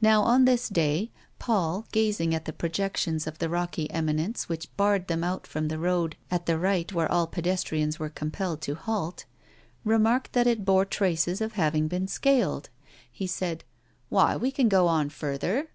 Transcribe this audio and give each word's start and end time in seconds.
Now, 0.00 0.22
on 0.22 0.46
this 0.46 0.70
day, 0.70 1.10
Paul, 1.38 1.84
gazing 1.92 2.34
at 2.34 2.46
the 2.46 2.54
projections 2.54 3.26
of 3.26 3.36
the 3.38 3.50
rocky 3.50 3.90
eminence 3.90 4.48
which 4.48 4.74
barred 4.78 5.08
them 5.08 5.22
out 5.22 5.46
from 5.46 5.68
the 5.68 5.78
road 5.78 6.16
at 6.30 6.46
the 6.46 6.56
right 6.56 6.90
where 6.90 7.12
all 7.12 7.26
pedestrians 7.26 7.98
were 7.98 8.08
compelled 8.08 8.62
to 8.62 8.74
halt, 8.74 9.26
remarked 9.84 10.32
that 10.32 10.46
it 10.46 10.64
bore 10.64 10.86
traces 10.86 11.42
of 11.42 11.52
having 11.52 11.86
been 11.86 12.08
scaled. 12.08 12.70
He 13.12 13.26
said: 13.26 13.62
"Why, 14.08 14.36
we 14.36 14.50
can 14.50 14.70
go 14.70 14.86
on 14.86 15.10
farther." 15.10 15.68